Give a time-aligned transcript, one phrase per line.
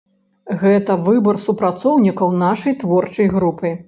[0.61, 3.75] Гэта выбар супрацоўнікаў нашай творчай групы.